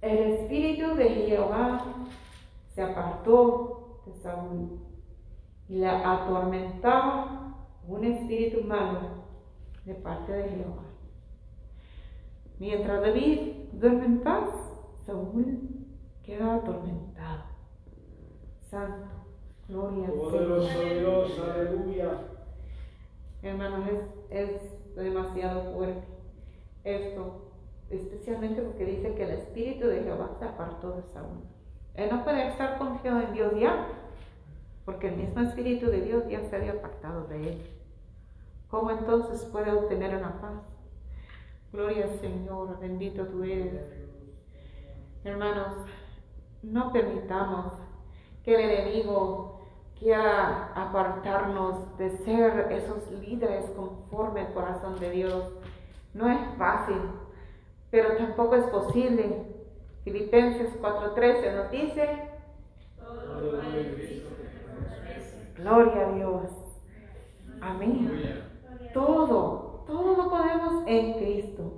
[0.00, 1.84] El espíritu de Jehová
[2.74, 4.80] se apartó de Saúl
[5.68, 9.24] y le atormentaba un espíritu malo
[9.84, 10.85] de parte de Jehová.
[12.58, 14.48] Mientras David duerme en paz,
[15.04, 15.58] Saúl
[16.22, 17.44] queda atormentado.
[18.62, 19.08] Santo,
[19.68, 22.10] gloria al Dios, aleluya.
[23.42, 26.16] Hermanos, es, es demasiado fuerte
[26.86, 27.52] esto,
[27.90, 31.42] especialmente porque dice que el Espíritu de Jehová se apartó de Saúl.
[31.94, 33.88] Él no puede estar confiado en Dios ya,
[34.84, 37.66] porque el mismo Espíritu de Dios ya se había apartado de él.
[38.68, 40.75] ¿Cómo entonces puede obtener una paz?
[41.76, 43.82] Gloria al Señor, bendito tú eres.
[45.24, 45.76] Hermanos,
[46.62, 47.70] no permitamos
[48.42, 49.60] que el enemigo
[49.98, 55.52] quiera apartarnos de ser esos líderes conforme al corazón de Dios.
[56.14, 56.96] No es fácil,
[57.90, 59.44] pero tampoco es posible.
[60.02, 62.30] Filipenses 4:13 nos dice,
[65.56, 66.50] Gloria a Dios.
[67.60, 68.44] Amén.
[68.94, 71.72] Todo, todo lo podemos en Cristo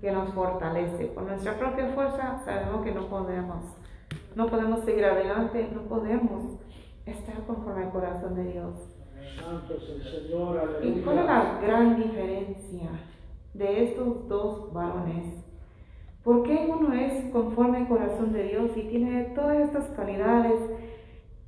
[0.00, 1.06] que nos fortalece.
[1.06, 3.64] Por nuestra propia fuerza sabemos que no podemos
[4.34, 6.60] no podemos seguir adelante, no podemos
[7.04, 8.74] estar conforme al corazón de Dios.
[10.82, 12.90] ¿Y cuál es la gran diferencia
[13.54, 15.44] de estos dos varones?
[16.22, 20.60] ¿Por qué uno es conforme al corazón de Dios y tiene todas estas cualidades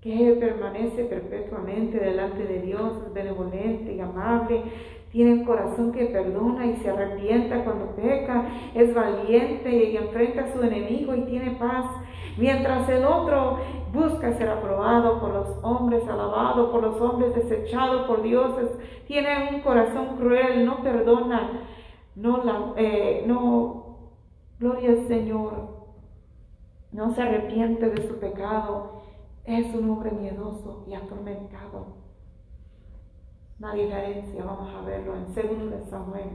[0.00, 4.62] que permanece perpetuamente delante de Dios, es benevolente y amable,
[5.10, 10.52] tiene un corazón que perdona y se arrepienta cuando peca, es valiente y enfrenta a
[10.52, 11.86] su enemigo y tiene paz
[12.36, 13.58] Mientras el otro
[13.92, 18.70] busca ser aprobado por los hombres, alabado por los hombres, desechado por dioses,
[19.06, 21.66] tiene un corazón cruel, no perdona,
[22.14, 23.96] no, eh, no,
[24.58, 25.68] gloria al Señor,
[26.92, 29.02] no se arrepiente de su pecado,
[29.44, 31.99] es un hombre miedoso y atormentado.
[33.60, 36.30] Una diferencia, vamos a verlo en segundo de Samuel.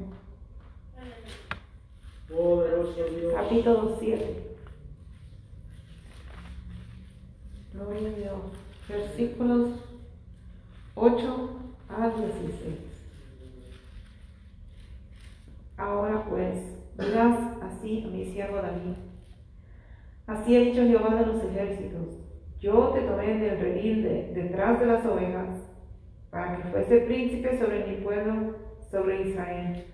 [3.33, 4.57] Capítulo 7.
[7.73, 8.39] Gloria a Dios.
[8.87, 9.71] Versículos
[10.93, 11.49] 8
[11.89, 12.75] a 16.
[15.77, 16.59] Ahora pues,
[16.95, 18.93] dirás así a mi siervo David.
[20.27, 22.19] Así ha dicho Jehová de los ejércitos.
[22.59, 25.64] Yo te tomé del redil de, detrás de las ovejas,
[26.35, 28.55] para que fuese príncipe sobre mi pueblo,
[28.91, 29.85] sobre Israel.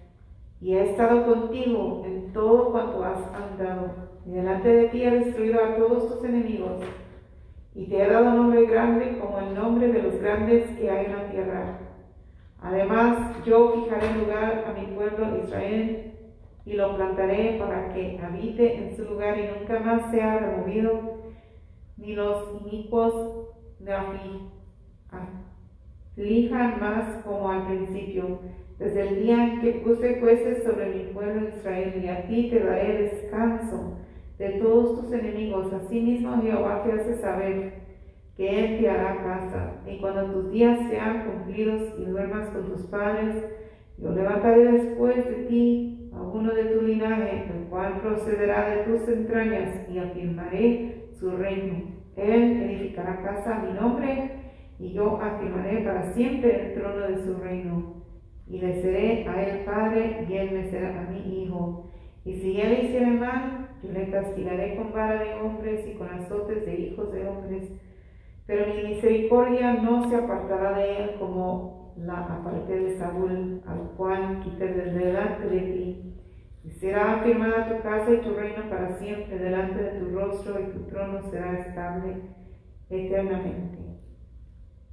[0.59, 3.91] Y he estado contigo en todo cuanto has andado,
[4.25, 6.81] y delante de ti he destruido a todos tus enemigos
[7.75, 11.15] y te he dado nombre grande como el nombre de los grandes que hay en
[11.15, 11.79] la tierra.
[12.59, 16.13] Además, yo fijaré lugar a mi pueblo Israel
[16.65, 21.21] y lo plantaré para que habite en su lugar y nunca más sea removido,
[21.97, 23.13] ni los inicuos
[23.79, 23.93] de
[26.11, 28.39] aflijan más como al principio,
[28.77, 32.59] desde el día en que puse jueces sobre mi pueblo Israel, y a ti te
[32.59, 33.97] daré descanso
[34.37, 35.71] de todos tus enemigos.
[35.71, 37.81] Asimismo Jehová te hace saber
[38.35, 39.81] que Él te hará casa.
[39.85, 43.35] Y cuando tus días sean cumplidos y duermas con tus padres,
[43.97, 49.07] Yo levantaré después de ti a uno de tu linaje, el cual procederá de tus
[49.07, 51.83] entrañas, y afirmaré su reino.
[52.15, 54.40] Él edificará casa a mi nombre,
[54.81, 58.01] y yo afirmaré para siempre el trono de su reino.
[58.47, 61.91] Y le seré a él padre, y él me será a mi hijo.
[62.25, 66.65] Y si él hiciere mal, yo le castigaré con vara de hombres y con azotes
[66.65, 67.71] de hijos de hombres.
[68.47, 74.41] Pero mi misericordia no se apartará de él como la aparté de Saúl, al cual
[74.43, 76.15] quité delante de ti.
[76.63, 80.71] Y será afirmada tu casa y tu reino para siempre delante de tu rostro, y
[80.71, 82.15] tu trono será estable
[82.89, 83.80] eternamente.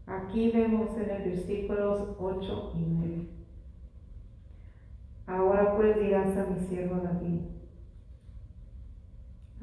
[0.08, 3.28] Aquí vemos en el versículos 8 y 9.
[5.26, 7.42] Ahora pues dirás a mi siervo David,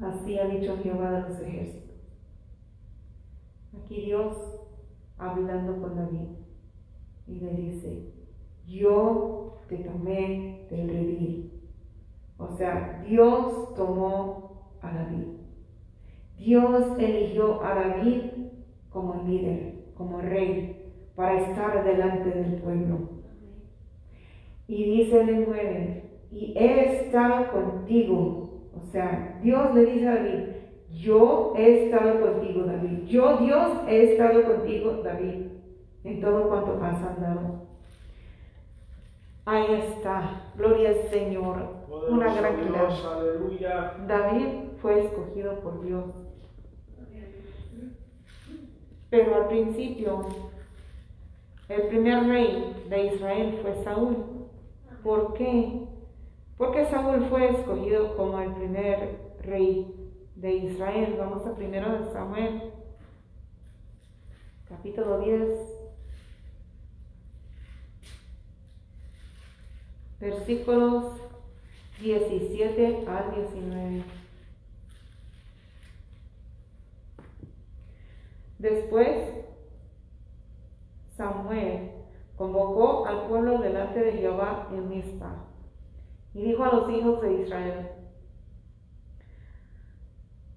[0.00, 1.96] así ha dicho Jehová de los ejércitos.
[3.76, 4.36] Aquí Dios
[5.18, 6.28] hablando con David
[7.26, 8.12] y le dice,
[8.68, 11.52] yo te tomé del redil.
[12.38, 15.26] O sea, Dios tomó a David.
[16.38, 18.22] Dios eligió a David
[18.90, 22.98] como líder, como rey, para estar delante del pueblo.
[24.68, 28.70] Y dice el 9, y he estado contigo.
[28.76, 30.44] O sea, Dios le dice a David,
[30.90, 33.04] yo he estado contigo, David.
[33.06, 35.46] Yo, Dios, he estado contigo, David,
[36.04, 37.66] en todo cuanto has andado.
[39.44, 41.76] Ahí está, gloria al Señor.
[42.08, 43.94] Una gran aleluya.
[44.06, 44.46] David
[44.82, 46.25] fue escogido por Dios.
[49.10, 50.26] Pero al principio,
[51.68, 54.48] el primer rey de Israel fue Saúl.
[55.02, 55.86] ¿Por qué?
[56.56, 59.94] Porque Saúl fue escogido como el primer rey
[60.34, 61.16] de Israel.
[61.18, 62.72] Vamos a primero de Samuel,
[64.68, 65.42] capítulo 10,
[70.20, 71.20] versículos
[72.00, 74.25] 17 al 19.
[78.58, 79.46] Después,
[81.16, 81.92] Samuel
[82.36, 85.46] convocó al pueblo delante de Jehová en Mizpa
[86.34, 87.88] y dijo a los hijos de Israel,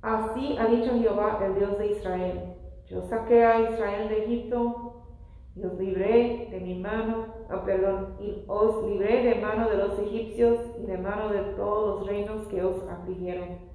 [0.02, 2.56] Así ha dicho Jehová, el Dios de Israel,
[2.90, 5.04] yo saqué a Israel de Egipto
[5.56, 10.00] y os libré de mi mano, oh, perdón, y os libré de mano de los
[10.00, 13.69] egipcios y de mano de todos los reinos que os afligieron.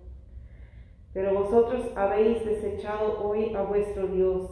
[1.14, 4.50] Pero vosotros habéis desechado hoy a vuestro Dios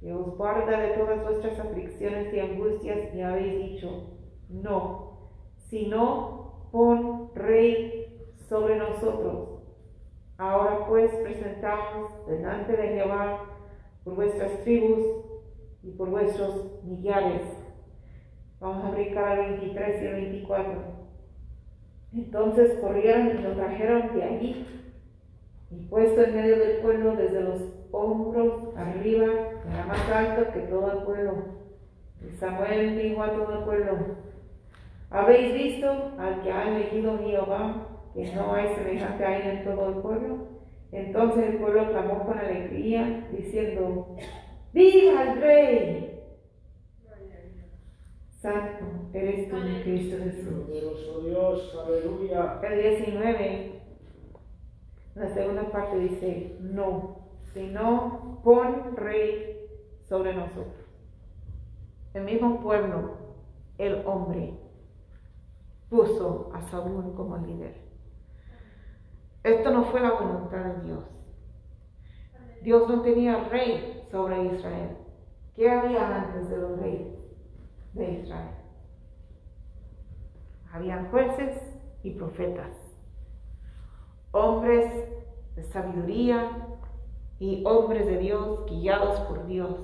[0.00, 4.18] que os guarda de todas vuestras aflicciones y angustias, y habéis dicho,
[4.48, 5.30] no,
[5.70, 9.60] sino pon rey sobre nosotros.
[10.36, 13.44] Ahora pues presentamos delante de Jehová
[14.04, 15.04] por vuestras tribus
[15.82, 17.42] y por vuestros millares.
[18.60, 20.72] Vamos a brincar al 23 y al 24.
[22.12, 24.77] Entonces corrieron y lo trajeron de allí
[25.70, 29.26] y puesto en medio del pueblo desde los hombros arriba,
[29.70, 31.34] era más alto que todo el pueblo.
[32.26, 33.98] Y Samuel dijo a todo el pueblo,
[35.10, 39.88] ¿habéis visto al que ha elegido Jehová, que no hay semejante a él en todo
[39.88, 40.48] el pueblo?
[40.90, 44.16] Entonces el pueblo clamó con alegría, diciendo,
[44.72, 46.04] ¡Viva el rey!
[48.30, 51.24] Santo eres tú, Cristo Jesús.
[51.24, 52.60] Dios, aleluya.
[52.62, 53.77] El 19
[55.14, 57.18] la segunda parte dice, no,
[57.52, 59.66] sino pon rey
[60.08, 60.86] sobre nosotros.
[62.14, 63.16] El mismo pueblo,
[63.78, 64.54] el hombre,
[65.90, 67.74] puso a Saúl como líder.
[69.42, 71.04] Esto no fue la voluntad de Dios.
[72.62, 74.96] Dios no tenía rey sobre Israel.
[75.54, 77.18] ¿Qué había antes de los reyes
[77.94, 78.54] de Israel?
[80.72, 81.56] Habían jueces
[82.02, 82.87] y profetas
[84.32, 84.92] hombres
[85.56, 86.50] de sabiduría
[87.38, 89.76] y hombres de Dios guiados por Dios.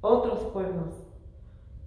[0.00, 1.06] Otros pueblos,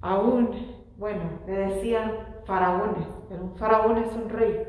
[0.01, 2.11] aún, bueno, le decían
[2.45, 4.67] faraones, pero un faraón es un rey.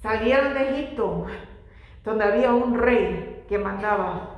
[0.00, 1.26] Salieron de Egipto,
[2.04, 4.30] donde había un rey que mandaba.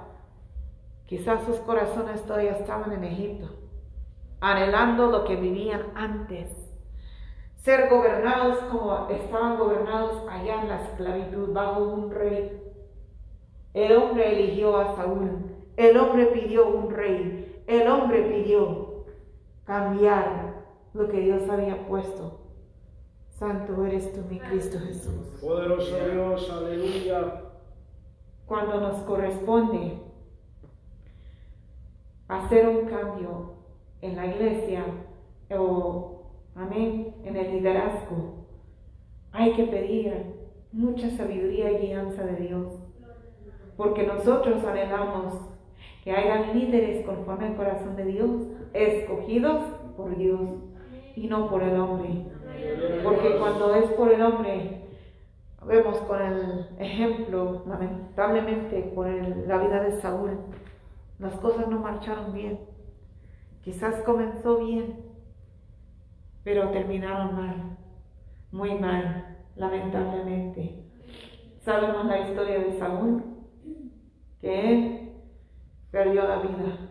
[1.06, 3.48] Quizás sus corazones todavía estaban en Egipto,
[4.40, 6.65] anhelando lo que vivían antes
[7.66, 12.62] ser gobernados como estaban gobernados allá en la esclavitud bajo un rey.
[13.74, 19.06] El hombre eligió a Saúl, el hombre pidió un rey, el hombre pidió
[19.64, 20.62] cambiar
[20.94, 22.38] lo que Dios había puesto.
[23.30, 25.40] Santo eres tú, mi Cristo Jesús.
[25.40, 27.42] Poderoso Dios, aleluya.
[28.46, 29.98] Cuando nos corresponde
[32.28, 33.54] hacer un cambio
[34.02, 34.84] en la iglesia
[35.50, 38.46] o, amén, en el liderazgo,
[39.32, 40.12] hay que pedir
[40.72, 42.80] mucha sabiduría y guianza de Dios.
[43.76, 45.34] Porque nosotros anhelamos
[46.04, 48.30] que hayan líderes conforme al corazón de Dios,
[48.72, 49.62] escogidos
[49.96, 50.40] por Dios
[51.16, 52.26] y no por el hombre.
[53.02, 54.82] Porque cuando es por el hombre,
[55.66, 60.38] vemos con el ejemplo, lamentablemente, con la vida de Saúl,
[61.18, 62.60] las cosas no marcharon bien.
[63.62, 65.05] Quizás comenzó bien,
[66.46, 67.76] pero terminaron mal,
[68.52, 70.84] muy mal, lamentablemente.
[71.58, 73.24] Sabemos la historia de Saúl,
[74.40, 75.12] que él
[75.90, 76.90] perdió la vida.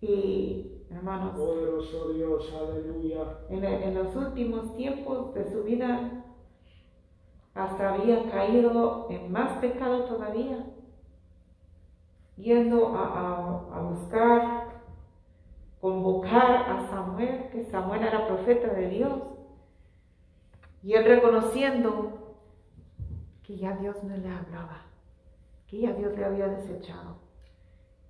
[0.00, 1.36] Y, hermanos,
[2.16, 3.38] Dios, aleluya.
[3.48, 6.24] En, en los últimos tiempos de su vida,
[7.54, 10.66] hasta había caído en más pecado todavía,
[12.36, 14.61] yendo a, buscar,
[15.82, 19.20] convocar a Samuel, que Samuel era profeta de Dios,
[20.80, 22.36] y él reconociendo
[23.42, 24.82] que ya Dios no le hablaba,
[25.66, 27.16] que ya Dios le había desechado,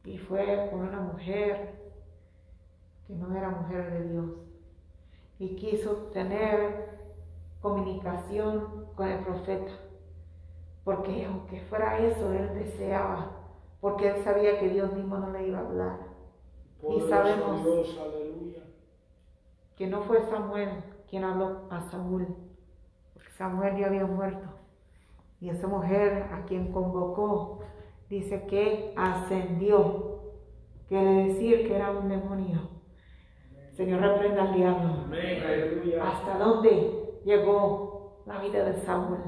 [0.05, 1.93] y fue con una mujer
[3.07, 4.27] que no era mujer de Dios,
[5.39, 6.91] y quiso tener
[7.62, 9.73] comunicación con el profeta,
[10.85, 13.31] porque aunque fuera eso, él deseaba,
[13.81, 16.11] porque él sabía que Dios mismo no le iba a hablar.
[16.89, 17.66] Y sabemos
[19.76, 20.68] que no fue Samuel
[21.09, 22.26] quien habló a Saúl,
[23.14, 24.49] porque Samuel ya había muerto.
[25.41, 27.61] Y esa mujer a quien convocó
[28.09, 30.20] dice que ascendió,
[30.89, 32.61] quiere decir que era un demonio.
[33.72, 35.07] Señor, reprenda al diablo.
[36.03, 39.18] ¿Hasta dónde llegó la vida de Saúl?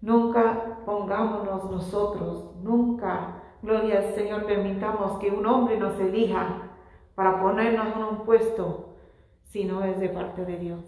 [0.00, 6.70] Nunca pongámonos nosotros, nunca, gloria al Señor, permitamos que un hombre nos elija
[7.14, 8.96] para ponernos en un puesto
[9.44, 10.80] si no es de parte de Dios.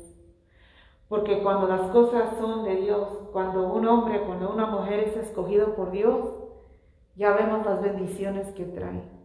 [1.08, 5.74] Porque cuando las cosas son de Dios, cuando un hombre, cuando una mujer es escogido
[5.74, 6.42] por Dios,
[7.14, 9.16] ya vemos las bendiciones que trae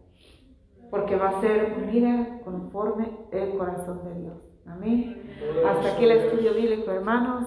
[0.92, 4.36] porque va a ser unida conforme el corazón de Dios.
[4.66, 5.22] Amén.
[5.66, 7.40] Hasta aquí el estudio bíblico, hermanos.